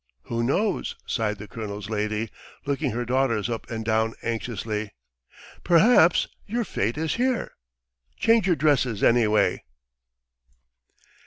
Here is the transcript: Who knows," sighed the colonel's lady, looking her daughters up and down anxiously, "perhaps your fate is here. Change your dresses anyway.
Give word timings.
Who 0.23 0.41
knows," 0.41 0.95
sighed 1.05 1.37
the 1.37 1.47
colonel's 1.47 1.87
lady, 1.87 2.31
looking 2.65 2.89
her 2.89 3.05
daughters 3.05 3.51
up 3.51 3.69
and 3.69 3.85
down 3.85 4.15
anxiously, 4.23 4.95
"perhaps 5.63 6.27
your 6.47 6.63
fate 6.63 6.97
is 6.97 7.17
here. 7.17 7.51
Change 8.17 8.47
your 8.47 8.55
dresses 8.55 9.03
anyway. 9.03 9.61